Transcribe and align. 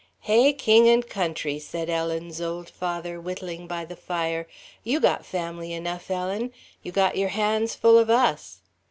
"Hey, 0.21 0.51
king 0.51 0.89
and 0.89 1.07
country," 1.07 1.59
said 1.59 1.87
Ellen's 1.87 2.41
old 2.41 2.71
father, 2.71 3.21
whittling 3.21 3.67
by 3.67 3.85
the 3.85 3.95
fire, 3.95 4.47
"you 4.83 4.99
got 4.99 5.27
family 5.27 5.73
enough, 5.73 6.09
Ellen. 6.09 6.51
You 6.81 6.91
got 6.91 7.17
your 7.17 7.29
hands 7.29 7.75
full 7.75 7.99
of 7.99 8.09
us." 8.09 8.61